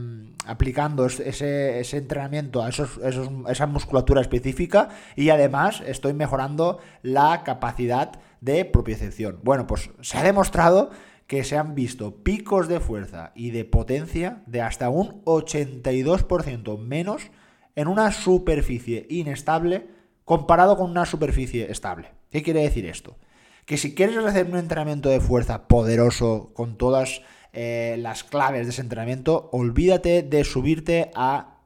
aplicando 0.48 1.06
ese, 1.06 1.80
ese, 1.80 1.98
entrenamiento 1.98 2.64
a 2.64 2.70
esos, 2.70 3.00
esa 3.48 3.68
musculatura 3.68 4.22
específica 4.22 4.90
y 5.16 5.30
además 5.30 5.84
estoy 5.86 6.14
mejorando 6.14 6.80
la 7.04 7.44
capacidad 7.44 8.14
de 8.40 8.66
propiocepción. 8.66 9.40
Bueno, 9.44 9.68
pues 9.68 9.92
se 10.02 10.18
ha 10.18 10.24
demostrado 10.24 10.90
que 11.28 11.44
se 11.44 11.58
han 11.58 11.76
visto 11.76 12.24
picos 12.24 12.68
de 12.68 12.80
fuerza 12.80 13.34
y 13.36 13.52
de 13.52 13.66
potencia 13.66 14.42
de 14.48 14.62
hasta 14.62 14.90
un 14.90 15.24
82% 15.26 16.80
menos 16.80 17.30
en 17.76 17.88
una 17.88 18.12
superficie 18.12 19.06
inestable 19.10 19.88
comparado 20.26 20.76
con 20.76 20.90
una 20.90 21.06
superficie 21.06 21.72
estable. 21.72 22.21
¿Qué 22.32 22.42
quiere 22.44 22.62
decir 22.62 22.86
esto? 22.86 23.18
Que 23.66 23.78
si 23.78 23.94
quieres 23.94 24.18
hacer 24.18 24.48
un 24.48 24.58
entrenamiento 24.58 25.10
de 25.10 25.20
fuerza 25.20 25.68
poderoso 25.68 26.52
con 26.54 26.78
todas 26.78 27.22
eh, 27.54 27.98
las 28.00 28.24
claves 28.24 28.66
de 28.66 28.72
ese 28.72 28.82
entrenamiento, 28.82 29.50
olvídate 29.52 30.24
de 30.24 30.44
subirte 30.46 31.12
a 31.14 31.58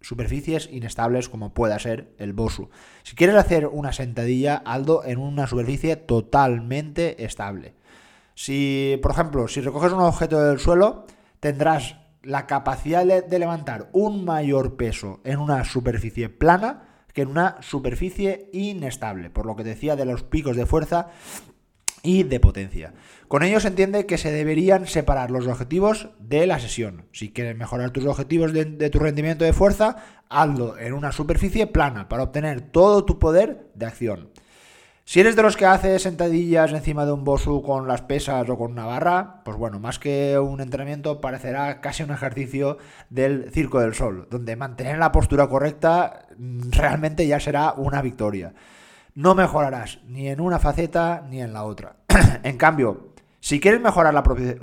superficies 0.00 0.68
inestables 0.72 1.28
como 1.28 1.52
pueda 1.52 1.78
ser 1.78 2.14
el 2.18 2.32
Bosu. 2.32 2.70
Si 3.02 3.14
quieres 3.14 3.36
hacer 3.36 3.66
una 3.66 3.92
sentadilla, 3.92 4.62
hazlo 4.64 5.04
en 5.04 5.18
una 5.18 5.46
superficie 5.46 5.96
totalmente 5.96 7.24
estable. 7.24 7.74
Si, 8.34 8.98
por 9.02 9.10
ejemplo, 9.12 9.48
si 9.48 9.60
recoges 9.60 9.92
un 9.92 10.00
objeto 10.00 10.40
del 10.42 10.58
suelo, 10.58 11.06
tendrás 11.40 11.96
la 12.22 12.46
capacidad 12.46 13.04
de 13.04 13.38
levantar 13.38 13.88
un 13.92 14.24
mayor 14.24 14.76
peso 14.76 15.20
en 15.24 15.38
una 15.38 15.64
superficie 15.64 16.28
plana 16.28 16.85
que 17.16 17.22
en 17.22 17.28
una 17.28 17.56
superficie 17.62 18.50
inestable, 18.52 19.30
por 19.30 19.46
lo 19.46 19.56
que 19.56 19.64
decía 19.64 19.96
de 19.96 20.04
los 20.04 20.22
picos 20.22 20.54
de 20.54 20.66
fuerza 20.66 21.08
y 22.02 22.24
de 22.24 22.40
potencia. 22.40 22.92
Con 23.26 23.42
ello 23.42 23.58
se 23.58 23.68
entiende 23.68 24.04
que 24.04 24.18
se 24.18 24.30
deberían 24.30 24.86
separar 24.86 25.30
los 25.30 25.46
objetivos 25.46 26.10
de 26.18 26.46
la 26.46 26.60
sesión. 26.60 27.06
Si 27.12 27.32
quieres 27.32 27.56
mejorar 27.56 27.90
tus 27.90 28.04
objetivos 28.04 28.52
de, 28.52 28.66
de, 28.66 28.90
tu 28.90 28.98
rendimiento 28.98 29.46
de 29.46 29.54
fuerza, 29.54 29.96
hazlo 30.28 30.76
en 30.76 30.92
una 30.92 31.10
superficie 31.10 31.66
plana 31.66 32.06
para 32.06 32.24
obtener 32.24 32.60
todo 32.60 33.06
tu 33.06 33.18
poder 33.18 33.70
de 33.74 33.86
acción. 33.86 34.28
Si 35.08 35.20
eres 35.20 35.36
de 35.36 35.42
los 35.44 35.56
que 35.56 35.66
hace 35.66 36.00
sentadillas 36.00 36.72
encima 36.72 37.06
de 37.06 37.12
un 37.12 37.22
bosu 37.22 37.62
con 37.62 37.86
las 37.86 38.02
pesas 38.02 38.50
o 38.50 38.58
con 38.58 38.72
una 38.72 38.86
barra, 38.86 39.40
pues 39.44 39.56
bueno, 39.56 39.78
más 39.78 40.00
que 40.00 40.36
un 40.36 40.60
entrenamiento 40.60 41.20
parecerá 41.20 41.80
casi 41.80 42.02
un 42.02 42.10
ejercicio 42.10 42.78
del 43.08 43.52
circo 43.52 43.78
del 43.78 43.94
sol, 43.94 44.26
donde 44.32 44.56
mantener 44.56 44.98
la 44.98 45.12
postura 45.12 45.48
correcta 45.48 46.26
mm, 46.36 46.72
realmente 46.72 47.24
ya 47.24 47.38
será 47.38 47.74
una 47.74 48.02
victoria. 48.02 48.54
No 49.14 49.36
mejorarás 49.36 50.00
ni 50.08 50.28
en 50.28 50.40
una 50.40 50.58
faceta 50.58 51.24
ni 51.30 51.40
en 51.40 51.52
la 51.52 51.62
otra. 51.62 51.98
en 52.42 52.56
cambio, 52.56 53.12
si 53.38 53.60
quieres 53.60 53.80
mejorar 53.80 54.12
la, 54.12 54.24
propia, 54.24 54.56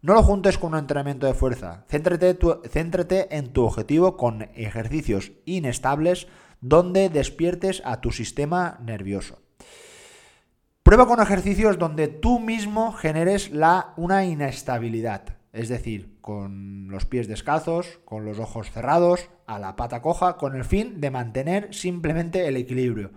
No 0.00 0.14
lo 0.14 0.22
juntes 0.22 0.56
con 0.56 0.72
un 0.72 0.78
entrenamiento 0.78 1.26
de 1.26 1.34
fuerza. 1.34 1.84
Céntrate, 1.86 2.38
céntrate 2.66 3.36
en 3.36 3.52
tu 3.52 3.66
objetivo 3.66 4.16
con 4.16 4.48
ejercicios 4.54 5.32
inestables 5.44 6.28
donde 6.62 7.10
despiertes 7.10 7.82
a 7.84 8.00
tu 8.00 8.10
sistema 8.10 8.78
nervioso. 8.82 9.38
Prueba 10.82 11.06
con 11.06 11.20
ejercicios 11.20 11.78
donde 11.78 12.08
tú 12.08 12.40
mismo 12.40 12.92
generes 12.92 13.50
la, 13.50 13.92
una 13.96 14.24
inestabilidad, 14.24 15.36
es 15.52 15.68
decir, 15.68 16.16
con 16.20 16.88
los 16.88 17.04
pies 17.04 17.28
descalzos, 17.28 18.00
con 18.04 18.24
los 18.24 18.38
ojos 18.38 18.70
cerrados, 18.70 19.28
a 19.46 19.58
la 19.58 19.76
pata 19.76 20.00
coja, 20.00 20.36
con 20.36 20.56
el 20.56 20.64
fin 20.64 21.00
de 21.00 21.10
mantener 21.10 21.74
simplemente 21.74 22.48
el 22.48 22.56
equilibrio. 22.56 23.10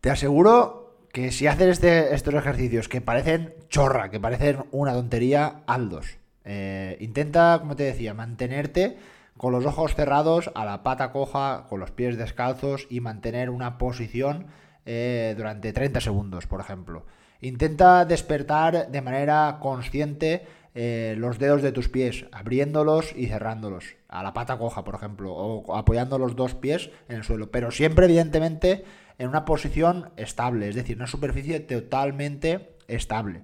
Te 0.00 0.10
aseguro 0.10 1.06
que 1.12 1.30
si 1.30 1.46
haces 1.46 1.68
este, 1.68 2.14
estos 2.14 2.34
ejercicios 2.34 2.88
que 2.88 3.00
parecen 3.00 3.54
chorra, 3.68 4.10
que 4.10 4.18
parecen 4.18 4.64
una 4.70 4.92
tontería, 4.92 5.62
aldos. 5.66 6.18
Eh, 6.44 6.96
intenta, 7.00 7.58
como 7.60 7.76
te 7.76 7.84
decía, 7.84 8.14
mantenerte 8.14 8.96
con 9.36 9.52
los 9.52 9.64
ojos 9.64 9.94
cerrados, 9.94 10.50
a 10.54 10.64
la 10.64 10.82
pata 10.82 11.12
coja, 11.12 11.66
con 11.68 11.80
los 11.80 11.90
pies 11.90 12.16
descalzos 12.16 12.86
y 12.90 13.00
mantener 13.00 13.50
una 13.50 13.78
posición 13.78 14.46
eh, 14.84 15.34
durante 15.36 15.72
30 15.72 16.00
segundos, 16.00 16.46
por 16.46 16.60
ejemplo. 16.60 17.06
Intenta 17.40 18.04
despertar 18.04 18.90
de 18.90 19.02
manera 19.02 19.58
consciente 19.60 20.46
eh, 20.74 21.14
los 21.18 21.38
dedos 21.38 21.60
de 21.60 21.72
tus 21.72 21.88
pies, 21.88 22.26
abriéndolos 22.32 23.14
y 23.14 23.26
cerrándolos, 23.26 23.96
a 24.08 24.22
la 24.22 24.32
pata 24.32 24.56
coja, 24.58 24.84
por 24.84 24.94
ejemplo, 24.94 25.32
o 25.32 25.76
apoyando 25.76 26.18
los 26.18 26.34
dos 26.34 26.54
pies 26.54 26.90
en 27.08 27.16
el 27.16 27.24
suelo, 27.24 27.50
pero 27.50 27.70
siempre, 27.70 28.06
evidentemente, 28.06 28.84
en 29.18 29.28
una 29.28 29.44
posición 29.44 30.10
estable, 30.16 30.68
es 30.68 30.74
decir, 30.74 30.96
una 30.96 31.06
superficie 31.06 31.60
totalmente 31.60 32.76
estable. 32.88 33.42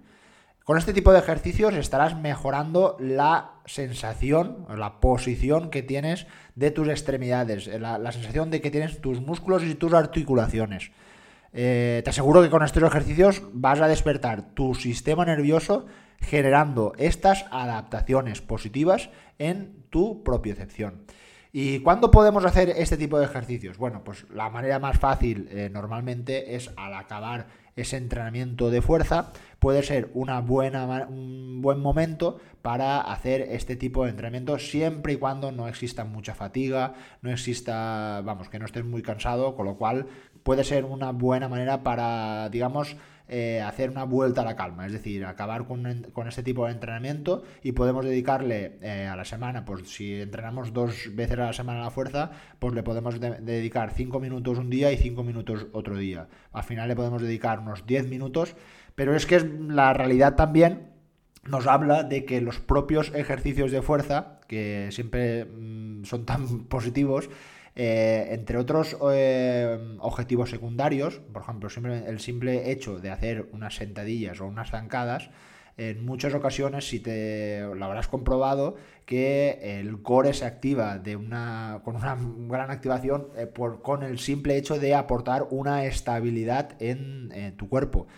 Con 0.68 0.76
este 0.76 0.92
tipo 0.92 1.14
de 1.14 1.20
ejercicios 1.20 1.72
estarás 1.72 2.14
mejorando 2.14 2.98
la 3.00 3.52
sensación, 3.64 4.66
la 4.68 5.00
posición 5.00 5.70
que 5.70 5.82
tienes 5.82 6.26
de 6.56 6.70
tus 6.70 6.88
extremidades, 6.88 7.68
la, 7.80 7.96
la 7.96 8.12
sensación 8.12 8.50
de 8.50 8.60
que 8.60 8.70
tienes 8.70 9.00
tus 9.00 9.22
músculos 9.22 9.64
y 9.64 9.74
tus 9.74 9.94
articulaciones. 9.94 10.90
Eh, 11.54 12.02
te 12.04 12.10
aseguro 12.10 12.42
que 12.42 12.50
con 12.50 12.62
estos 12.62 12.82
ejercicios 12.82 13.40
vas 13.54 13.80
a 13.80 13.88
despertar 13.88 14.50
tu 14.52 14.74
sistema 14.74 15.24
nervioso 15.24 15.86
generando 16.20 16.92
estas 16.98 17.46
adaptaciones 17.50 18.42
positivas 18.42 19.08
en 19.38 19.86
tu 19.88 20.22
propiocepción. 20.22 21.00
¿Y 21.52 21.80
cuándo 21.80 22.10
podemos 22.10 22.44
hacer 22.44 22.70
este 22.70 22.96
tipo 22.96 23.18
de 23.18 23.24
ejercicios? 23.24 23.78
Bueno, 23.78 24.02
pues 24.04 24.26
la 24.30 24.50
manera 24.50 24.78
más 24.78 24.98
fácil 24.98 25.48
eh, 25.50 25.70
normalmente 25.72 26.56
es 26.56 26.70
al 26.76 26.94
acabar 26.94 27.46
ese 27.74 27.96
entrenamiento 27.96 28.70
de 28.70 28.82
fuerza, 28.82 29.32
puede 29.60 29.82
ser 29.82 30.10
una 30.12 30.40
buena, 30.40 31.06
un 31.08 31.62
buen 31.62 31.80
momento 31.80 32.40
para 32.60 33.00
hacer 33.00 33.40
este 33.40 33.76
tipo 33.76 34.04
de 34.04 34.10
entrenamiento 34.10 34.58
siempre 34.58 35.12
y 35.12 35.16
cuando 35.16 35.52
no 35.52 35.68
exista 35.68 36.04
mucha 36.04 36.34
fatiga, 36.34 36.94
no 37.22 37.30
exista, 37.30 38.20
vamos, 38.24 38.48
que 38.48 38.58
no 38.58 38.66
estés 38.66 38.84
muy 38.84 39.02
cansado, 39.02 39.54
con 39.54 39.64
lo 39.64 39.76
cual 39.76 40.06
puede 40.42 40.64
ser 40.64 40.84
una 40.84 41.12
buena 41.12 41.48
manera 41.48 41.82
para, 41.82 42.48
digamos, 42.48 42.96
eh, 43.28 43.60
hacer 43.60 43.90
una 43.90 44.04
vuelta 44.04 44.40
a 44.40 44.44
la 44.44 44.56
calma, 44.56 44.86
es 44.86 44.92
decir, 44.92 45.24
acabar 45.24 45.66
con, 45.66 45.86
este 46.26 46.42
tipo 46.42 46.66
de 46.66 46.72
entrenamiento 46.72 47.42
y 47.62 47.72
podemos 47.72 48.04
dedicarle 48.04 48.78
eh, 48.82 49.06
a 49.06 49.16
la 49.16 49.24
semana, 49.24 49.64
pues 49.64 49.88
si 49.90 50.20
entrenamos 50.20 50.72
dos 50.72 51.14
veces 51.14 51.38
a 51.38 51.46
la 51.46 51.52
semana 51.52 51.80
a 51.80 51.84
la 51.84 51.90
fuerza, 51.90 52.30
pues 52.58 52.74
le 52.74 52.82
podemos 52.82 53.20
dedicar 53.20 53.92
cinco 53.92 54.18
minutos 54.20 54.58
un 54.58 54.70
día 54.70 54.92
y 54.92 54.96
cinco 54.96 55.24
minutos 55.24 55.66
otro 55.72 55.96
día. 55.96 56.28
Al 56.52 56.64
final 56.64 56.88
le 56.88 56.96
podemos 56.96 57.22
dedicar 57.22 57.58
unos 57.60 57.86
10 57.86 58.08
minutos, 58.08 58.56
pero 58.94 59.14
es 59.14 59.26
que 59.26 59.36
es 59.36 59.44
la 59.44 59.92
realidad 59.92 60.34
también 60.34 60.88
nos 61.48 61.66
habla 61.66 62.02
de 62.04 62.24
que 62.24 62.40
los 62.40 62.58
propios 62.60 63.12
ejercicios 63.14 63.70
de 63.70 63.82
fuerza, 63.82 64.40
que 64.46 64.88
siempre 64.92 65.44
mm, 65.44 66.04
son 66.04 66.24
tan 66.24 66.64
positivos, 66.68 67.28
eh, 67.80 68.34
entre 68.34 68.58
otros 68.58 68.96
eh, 69.12 69.78
objetivos 70.00 70.50
secundarios, 70.50 71.20
por 71.32 71.42
ejemplo, 71.42 71.68
el 71.94 72.18
simple 72.18 72.72
hecho 72.72 72.98
de 72.98 73.10
hacer 73.10 73.48
unas 73.52 73.76
sentadillas 73.76 74.40
o 74.40 74.46
unas 74.46 74.70
zancadas, 74.70 75.30
en 75.76 76.04
muchas 76.04 76.34
ocasiones, 76.34 76.88
si 76.88 76.98
te 76.98 77.60
lo 77.60 77.84
habrás 77.84 78.08
comprobado, 78.08 78.74
que 79.06 79.78
el 79.78 80.02
core 80.02 80.34
se 80.34 80.44
activa 80.44 80.98
de 80.98 81.14
una, 81.14 81.82
con 81.84 81.94
una 81.94 82.18
gran 82.48 82.72
activación 82.72 83.28
eh, 83.36 83.48
con 83.80 84.02
el 84.02 84.18
simple 84.18 84.56
hecho 84.56 84.80
de 84.80 84.96
aportar 84.96 85.46
una 85.50 85.84
estabilidad 85.84 86.74
en 86.80 87.54
tu 87.56 87.68
cuerpo. 87.68 88.08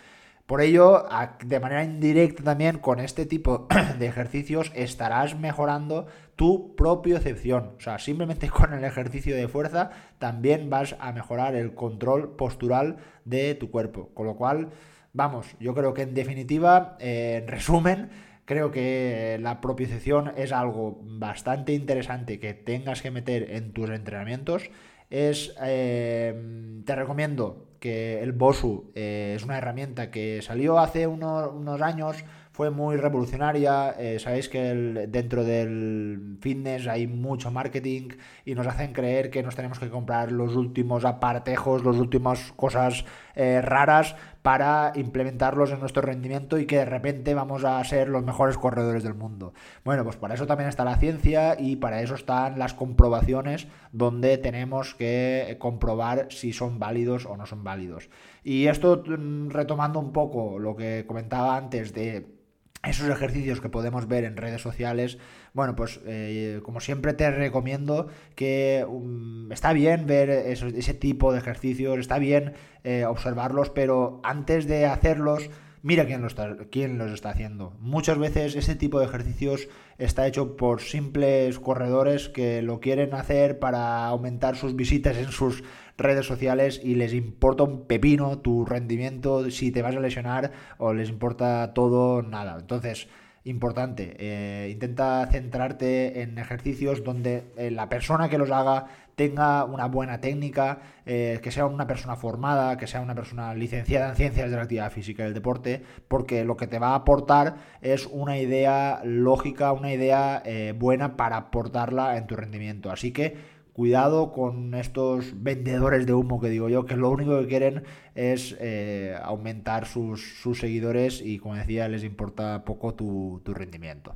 Por 0.45 0.61
ello, 0.61 1.05
de 1.45 1.59
manera 1.59 1.83
indirecta 1.83 2.43
también 2.43 2.79
con 2.79 2.99
este 2.99 3.25
tipo 3.25 3.67
de 3.99 4.05
ejercicios 4.05 4.71
estarás 4.75 5.37
mejorando 5.37 6.07
tu 6.35 6.75
propiocepción. 6.75 7.75
O 7.77 7.79
sea, 7.79 7.99
simplemente 7.99 8.49
con 8.51 8.73
el 8.73 8.83
ejercicio 8.83 9.35
de 9.35 9.47
fuerza 9.47 9.91
también 10.19 10.69
vas 10.69 10.95
a 10.99 11.11
mejorar 11.11 11.55
el 11.55 11.73
control 11.73 12.35
postural 12.35 12.97
de 13.25 13.55
tu 13.55 13.71
cuerpo. 13.71 14.09
Con 14.13 14.25
lo 14.25 14.35
cual, 14.35 14.71
vamos, 15.13 15.55
yo 15.59 15.73
creo 15.73 15.93
que 15.93 16.01
en 16.01 16.13
definitiva, 16.13 16.97
eh, 16.99 17.39
en 17.41 17.47
resumen, 17.47 18.09
creo 18.45 18.71
que 18.71 19.37
la 19.41 19.61
propiocepción 19.61 20.33
es 20.35 20.51
algo 20.51 20.99
bastante 21.03 21.73
interesante 21.73 22.39
que 22.39 22.53
tengas 22.53 23.01
que 23.01 23.11
meter 23.11 23.51
en 23.51 23.71
tus 23.71 23.89
entrenamientos. 23.89 24.69
Es, 25.11 25.53
eh, 25.61 26.81
te 26.85 26.95
recomiendo 26.95 27.67
que 27.81 28.21
el 28.21 28.31
Bosu 28.31 28.91
eh, 28.95 29.33
es 29.35 29.43
una 29.43 29.57
herramienta 29.57 30.09
que 30.11 30.41
salió 30.41 30.79
hace 30.79 31.07
unos 31.07 31.81
años, 31.81 32.23
fue 32.51 32.69
muy 32.69 32.95
revolucionaria. 32.95 33.95
Eh, 33.97 34.19
sabéis 34.19 34.49
que 34.49 34.61
dentro 35.09 35.43
del 35.43 36.37
fitness 36.41 36.87
hay 36.87 37.07
mucho 37.07 37.49
marketing 37.49 38.09
y 38.45 38.53
nos 38.53 38.67
hacen 38.67 38.93
creer 38.93 39.31
que 39.31 39.41
nos 39.41 39.55
tenemos 39.55 39.79
que 39.79 39.89
comprar 39.89 40.31
los 40.31 40.55
últimos 40.55 41.03
apartejos, 41.05 41.83
las 41.83 41.95
últimas 41.95 42.51
cosas 42.55 43.03
eh, 43.35 43.61
raras 43.61 44.15
para 44.41 44.91
implementarlos 44.95 45.71
en 45.71 45.79
nuestro 45.79 46.01
rendimiento 46.01 46.57
y 46.57 46.65
que 46.65 46.77
de 46.77 46.85
repente 46.85 47.33
vamos 47.33 47.63
a 47.63 47.83
ser 47.83 48.09
los 48.09 48.23
mejores 48.23 48.57
corredores 48.57 49.03
del 49.03 49.13
mundo. 49.13 49.53
Bueno, 49.83 50.03
pues 50.03 50.15
para 50.15 50.33
eso 50.33 50.47
también 50.47 50.69
está 50.69 50.83
la 50.83 50.97
ciencia 50.97 51.55
y 51.59 51.75
para 51.75 52.01
eso 52.01 52.15
están 52.15 52.57
las 52.57 52.73
comprobaciones 52.73 53.67
donde 53.91 54.37
tenemos 54.37 54.95
que 54.95 55.55
comprobar 55.59 56.27
si 56.29 56.53
son 56.53 56.79
válidos 56.79 57.25
o 57.25 57.37
no 57.37 57.45
son 57.45 57.63
válidos. 57.63 58.09
Y 58.43 58.67
esto 58.67 59.03
mm, 59.05 59.49
retomando 59.49 59.99
un 59.99 60.11
poco 60.11 60.57
lo 60.57 60.75
que 60.75 61.05
comentaba 61.07 61.55
antes 61.55 61.93
de 61.93 62.41
esos 62.83 63.09
ejercicios 63.09 63.61
que 63.61 63.69
podemos 63.69 64.07
ver 64.07 64.23
en 64.23 64.37
redes 64.37 64.61
sociales, 64.61 65.17
bueno, 65.53 65.75
pues 65.75 65.99
eh, 66.05 66.59
como 66.63 66.79
siempre 66.79 67.13
te 67.13 67.29
recomiendo 67.29 68.07
que 68.35 68.85
um, 68.87 69.51
está 69.51 69.73
bien 69.73 70.07
ver 70.07 70.29
ese 70.29 70.93
tipo 70.93 71.31
de 71.31 71.39
ejercicios, 71.39 71.99
está 71.99 72.17
bien 72.17 72.53
eh, 72.83 73.05
observarlos, 73.05 73.69
pero 73.69 74.19
antes 74.23 74.65
de 74.65 74.87
hacerlos, 74.87 75.49
mira 75.83 76.05
quién, 76.05 76.25
quién 76.71 76.97
los 76.97 77.11
está 77.11 77.29
haciendo. 77.29 77.73
Muchas 77.79 78.17
veces 78.17 78.55
ese 78.55 78.75
tipo 78.75 78.99
de 78.99 79.05
ejercicios 79.05 79.67
está 79.99 80.25
hecho 80.25 80.57
por 80.57 80.81
simples 80.81 81.59
corredores 81.59 82.29
que 82.29 82.63
lo 82.63 82.79
quieren 82.79 83.13
hacer 83.13 83.59
para 83.59 84.07
aumentar 84.07 84.55
sus 84.55 84.75
visitas 84.75 85.17
en 85.17 85.31
sus 85.31 85.63
redes 86.01 86.25
sociales 86.25 86.81
y 86.83 86.95
les 86.95 87.13
importa 87.13 87.63
un 87.63 87.87
pepino 87.87 88.39
tu 88.39 88.65
rendimiento, 88.65 89.49
si 89.51 89.71
te 89.71 89.81
vas 89.81 89.95
a 89.95 89.99
lesionar 89.99 90.51
o 90.77 90.93
les 90.93 91.09
importa 91.09 91.73
todo, 91.73 92.21
nada. 92.21 92.57
Entonces, 92.59 93.07
importante, 93.43 94.15
eh, 94.19 94.69
intenta 94.69 95.25
centrarte 95.31 96.21
en 96.21 96.37
ejercicios 96.37 97.03
donde 97.03 97.51
eh, 97.57 97.71
la 97.71 97.89
persona 97.89 98.29
que 98.29 98.37
los 98.37 98.51
haga 98.51 98.85
tenga 99.15 99.65
una 99.65 99.87
buena 99.87 100.21
técnica, 100.21 100.79
eh, 101.05 101.39
que 101.41 101.51
sea 101.51 101.65
una 101.65 101.87
persona 101.87 102.15
formada, 102.15 102.77
que 102.77 102.87
sea 102.87 103.01
una 103.01 103.15
persona 103.15 103.53
licenciada 103.53 104.09
en 104.09 104.15
ciencias 104.15 104.49
de 104.49 104.55
la 104.55 104.63
actividad 104.63 104.91
física 104.91 105.23
y 105.23 105.25
del 105.25 105.33
deporte, 105.33 105.83
porque 106.07 106.45
lo 106.45 106.55
que 106.55 106.67
te 106.67 106.79
va 106.79 106.89
a 106.89 106.95
aportar 106.95 107.55
es 107.81 108.07
una 108.07 108.37
idea 108.37 109.01
lógica, 109.03 109.73
una 109.73 109.91
idea 109.91 110.43
buena 110.77 111.17
para 111.17 111.37
aportarla 111.37 112.17
en 112.17 112.25
tu 112.25 112.35
rendimiento. 112.35 112.91
Así 112.91 113.11
que 113.11 113.60
cuidado 113.73 114.31
con 114.31 114.73
estos 114.73 115.41
vendedores 115.41 116.05
de 116.05 116.13
humo 116.13 116.39
que 116.39 116.49
digo 116.49 116.69
yo, 116.69 116.85
que 116.85 116.95
lo 116.95 117.09
único 117.09 117.39
que 117.39 117.47
quieren 117.47 117.83
es 118.15 118.55
eh, 118.59 119.15
aumentar 119.23 119.85
sus, 119.85 120.43
seguidores 120.59 121.21
y 121.21 121.39
como 121.39 121.55
decía, 121.55 121.87
les 121.87 122.03
importa 122.03 122.63
poco 122.65 122.93
tu, 122.93 123.41
rendimiento. 123.45 124.15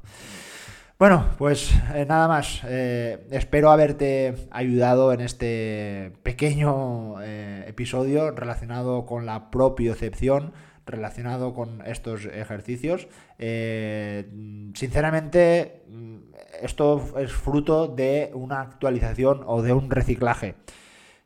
Bueno, 0.97 1.25
pues 1.37 1.73
eh, 1.93 2.05
nada 2.07 2.27
más. 2.27 2.61
Eh, 2.65 3.27
espero 3.31 3.69
haberte 3.69 4.35
ayudado 4.51 5.11
en 5.11 5.21
este 5.21 6.13
pequeño 6.23 7.21
episodio 7.21 8.31
relacionado 8.31 9.05
con 9.05 9.25
la 9.25 9.51
propiocepción 9.51 10.53
relacionado 10.85 11.53
con 11.53 11.81
estos 11.85 12.25
ejercicios. 12.25 13.07
Eh, 13.39 14.29
sinceramente, 14.73 15.83
esto 16.61 17.03
es 17.17 17.31
fruto 17.31 17.87
de 17.87 18.31
una 18.33 18.61
actualización 18.61 19.43
o 19.45 19.61
de 19.61 19.73
un 19.73 19.89
reciclaje. 19.89 20.55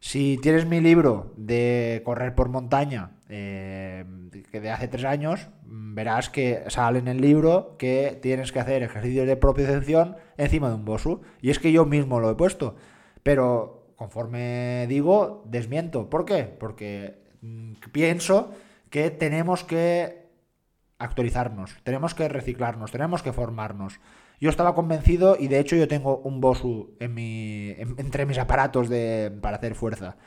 Si 0.02 0.38
tienes 0.42 0.66
mi 0.66 0.80
libro 0.80 1.34
de 1.36 2.02
correr 2.06 2.34
por 2.34 2.48
montaña, 2.48 3.12
eh, 3.28 4.06
que 4.50 4.62
de 4.62 4.72
hace 4.72 4.88
tres 4.88 5.04
años, 5.04 5.50
mm, 5.66 5.94
verás 5.94 6.30
que 6.30 6.64
sale 6.68 7.00
en 7.00 7.10
el 7.10 7.20
libro 7.20 7.76
que 7.78 8.18
tienes 8.22 8.54
que 8.54 8.60
hacer 8.60 8.82
ejercicios 8.82 9.28
de 9.28 9.36
propiocepción 9.36 10.16
encima 10.38 10.70
de 10.70 10.76
un 10.76 10.86
bosu. 10.86 11.22
Y 11.42 11.50
es 11.50 11.60
que 11.60 11.74
yo 11.74 11.86
mismo 11.86 12.22
lo 12.22 12.32
he 12.32 12.36
puesto. 12.36 12.76
Pero 13.24 13.94
conforme 13.98 14.86
digo, 14.88 15.44
desmiento. 15.46 16.10
¿Por 16.10 16.24
qué? 16.24 16.44
Porque 16.46 17.20
mm, 17.42 17.74
pienso 17.92 18.54
que 18.90 19.12
tenemos 19.12 19.64
que 19.64 20.30
actualizarnos, 20.98 21.78
tenemos 21.84 22.14
que 22.14 22.28
reciclarnos, 22.28 22.92
tenemos 22.92 23.24
que 23.24 23.34
formarnos. 23.34 24.00
Yo 24.42 24.50
estaba 24.50 24.76
convencido 24.76 25.36
y 25.40 25.48
de 25.48 25.60
hecho 25.60 25.76
yo 25.76 25.88
tengo 25.88 26.18
un 26.20 26.40
Bosu 26.40 26.96
en 27.00 27.14
mi, 27.14 27.76
entre 27.98 28.26
mis 28.26 28.38
aparatos 28.38 28.90
para 29.42 29.58
hacer 29.58 29.76
fuerza. 29.76 30.18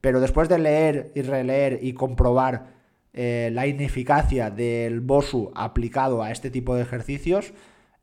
Pero 0.00 0.20
después 0.20 0.48
de 0.48 0.58
leer 0.58 1.12
y 1.14 1.22
releer 1.22 1.78
y 1.82 1.94
comprobar 1.94 2.74
eh, 3.14 3.50
la 3.52 3.66
ineficacia 3.66 4.50
del 4.50 5.00
Bosu 5.00 5.52
aplicado 5.54 6.22
a 6.22 6.32
este 6.32 6.50
tipo 6.50 6.74
de 6.74 6.82
ejercicios, 6.82 7.52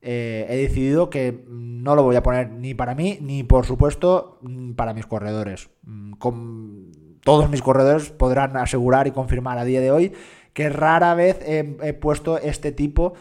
eh, 0.01 0.45
he 0.49 0.57
decidido 0.57 1.09
que 1.09 1.43
no 1.49 1.95
lo 1.95 2.03
voy 2.03 2.15
a 2.15 2.23
poner 2.23 2.51
ni 2.51 2.73
para 2.73 2.95
mí, 2.95 3.17
ni 3.21 3.43
por 3.43 3.65
supuesto 3.65 4.39
para 4.75 4.93
mis 4.93 5.05
corredores. 5.05 5.69
Mm, 5.83 6.13
todos 7.29 7.48
mis 7.48 7.62
corredores 7.62 8.09
podrán 8.09 8.57
asegurar 8.57 9.05
y 9.05 9.12
confirmar 9.12 9.59
a 9.59 9.63
día 9.63 9.81
de 9.81 9.91
hoy 9.91 10.13
que 10.51 10.67
rara 10.67 11.13
vez 11.13 11.38
he, 11.45 11.93
puesto 11.93 12.39
este 12.39 12.71
tipo 12.71 13.13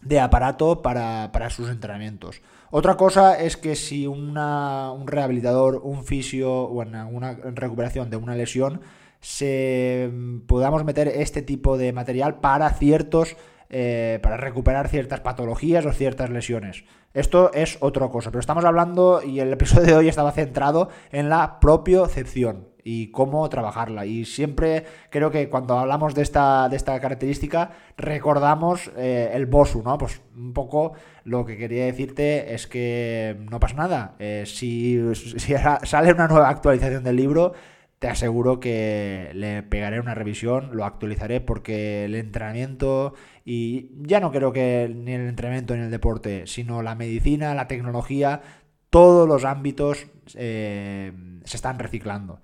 de 0.00 0.18
aparato 0.18 0.82
para, 0.82 1.30
sus 1.50 1.70
entrenamientos. 1.70 2.42
Otra 2.72 2.96
cosa 2.96 3.38
es 3.38 3.56
que 3.56 3.76
si 3.76 4.08
un 4.08 4.34
rehabilitador, 5.06 5.82
un 5.84 6.02
fisio 6.02 6.52
o 6.52 6.82
en 6.82 6.96
una 6.96 7.34
recuperación 7.34 8.10
de 8.10 8.16
una 8.16 8.34
lesión, 8.34 8.80
se 9.20 10.10
podamos 10.48 10.84
meter 10.84 11.06
este 11.06 11.40
tipo 11.40 11.78
de 11.78 11.92
material 11.92 12.40
para 12.40 12.68
ciertos 12.70 13.36
eh, 13.70 14.18
para 14.20 14.36
recuperar 14.36 14.88
ciertas 14.88 15.20
patologías 15.20 15.86
o 15.86 15.92
ciertas 15.92 16.28
lesiones. 16.30 16.82
Esto 17.14 17.52
es 17.52 17.78
otra 17.78 18.08
cosa, 18.08 18.32
pero 18.32 18.40
estamos 18.40 18.64
hablando 18.64 19.22
y 19.22 19.38
el 19.38 19.52
episodio 19.52 19.86
de 19.86 19.94
hoy 19.94 20.08
estaba 20.08 20.32
centrado 20.32 20.88
en 21.12 21.28
la 21.28 21.60
propiocepción 21.60 22.67
y 22.90 23.08
cómo 23.08 23.46
trabajarla. 23.50 24.06
Y 24.06 24.24
siempre 24.24 24.86
creo 25.10 25.30
que 25.30 25.50
cuando 25.50 25.78
hablamos 25.78 26.14
de 26.14 26.22
esta, 26.22 26.70
de 26.70 26.76
esta 26.76 26.98
característica 27.00 27.70
recordamos 27.98 28.90
eh, 28.96 29.30
el 29.34 29.44
BOSU, 29.44 29.82
¿no? 29.82 29.98
Pues 29.98 30.22
un 30.34 30.54
poco 30.54 30.94
lo 31.24 31.44
que 31.44 31.58
quería 31.58 31.84
decirte 31.84 32.54
es 32.54 32.66
que 32.66 33.36
no 33.50 33.60
pasa 33.60 33.76
nada. 33.76 34.14
Eh, 34.18 34.44
si, 34.46 34.98
sale 35.82 36.12
una 36.14 36.28
nueva 36.28 36.48
actualización 36.48 37.04
del 37.04 37.16
libro, 37.16 37.52
te 37.98 38.08
aseguro 38.08 38.58
que 38.58 39.32
le 39.34 39.62
pegaré 39.64 40.00
una 40.00 40.14
revisión, 40.14 40.70
lo 40.72 40.86
actualizaré 40.86 41.42
porque 41.42 42.06
el 42.06 42.14
entrenamiento 42.14 43.12
y 43.44 43.90
ya 44.06 44.18
no 44.18 44.32
creo 44.32 44.50
que 44.50 44.90
ni 44.94 45.12
el 45.12 45.28
entrenamiento 45.28 45.76
ni 45.76 45.82
el 45.82 45.90
deporte, 45.90 46.46
sino 46.46 46.80
la 46.80 46.94
medicina, 46.94 47.54
la 47.54 47.68
tecnología, 47.68 48.40
todos 48.88 49.28
los 49.28 49.44
ámbitos 49.44 50.06
eh, 50.36 51.12
se 51.44 51.56
están 51.56 51.78
reciclando, 51.78 52.40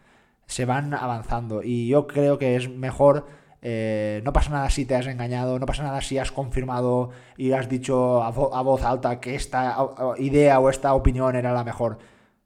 se 0.47 0.65
van 0.65 0.95
avanzando 0.95 1.63
y 1.63 1.89
yo 1.89 2.07
creo 2.07 2.39
que 2.39 2.57
es 2.57 2.69
mejor, 2.69 3.27
eh, 3.63 4.21
no 4.25 4.33
pasa 4.33 4.51
nada 4.51 4.71
si 4.71 4.85
te 4.85 4.95
has 4.95 5.07
engañado, 5.07 5.59
no 5.59 5.67
pasa 5.67 5.83
nada 5.83 6.01
si 6.01 6.19
has 6.19 6.31
confirmado 6.31 7.11
y 7.37 7.53
has 7.53 7.69
dicho 7.69 8.23
a, 8.23 8.29
a 8.29 8.63
voz 8.63 8.83
alta 8.85 9.21
que 9.21 9.35
esta 9.35 9.77
idea 10.19 10.61
o 10.61 10.71
esta 10.71 10.95
opinión 10.95 11.37
era 11.37 11.53
la 11.53 11.65
mejor 11.65 11.99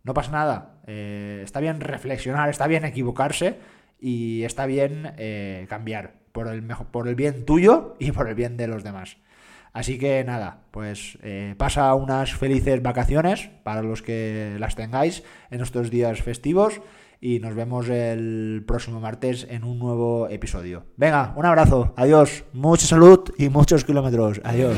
no 0.08 0.14
pasa 0.14 0.32
nada. 0.32 0.74
Eh, 0.86 1.42
está 1.44 1.60
bien 1.60 1.80
reflexionar, 1.80 2.48
está 2.48 2.66
bien 2.66 2.84
equivocarse 2.86 3.58
y 4.00 4.42
está 4.44 4.64
bien 4.64 5.12
eh, 5.18 5.66
cambiar 5.68 6.14
por 6.32 6.48
el, 6.48 6.62
mejor, 6.62 6.86
por 6.86 7.08
el 7.08 7.14
bien 7.14 7.44
tuyo 7.44 7.94
y 7.98 8.12
por 8.12 8.26
el 8.26 8.34
bien 8.34 8.56
de 8.56 8.68
los 8.68 8.84
demás. 8.84 9.18
Así 9.74 9.98
que 9.98 10.24
nada, 10.24 10.60
pues 10.70 11.18
pasa 11.58 11.94
unas 11.94 12.32
felices 12.32 12.82
vacaciones 12.82 13.50
para 13.64 13.82
los 13.82 14.00
que 14.00 14.56
las 14.58 14.74
tengáis 14.74 15.22
en 15.50 15.60
estos 15.60 15.90
días 15.90 16.22
festivos 16.22 16.80
y 17.20 17.40
nos 17.40 17.54
vemos 17.54 17.88
el 17.88 18.64
próximo 18.66 19.00
martes 19.00 19.46
en 19.50 19.64
un 19.64 19.78
nuevo 19.78 20.28
episodio. 20.28 20.84
Venga, 20.96 21.34
un 21.36 21.46
abrazo, 21.46 21.92
adiós, 21.96 22.44
mucha 22.52 22.86
salud 22.86 23.30
y 23.38 23.48
muchos 23.48 23.84
kilómetros, 23.84 24.40
adiós. 24.44 24.76